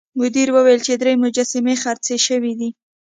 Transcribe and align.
مدیر 0.19 0.49
وویل 0.53 0.81
چې 0.87 0.93
درې 1.01 1.13
مجسمې 1.23 1.75
خرڅې 1.83 2.15
شوې 2.27 2.53
دي. 2.59 2.69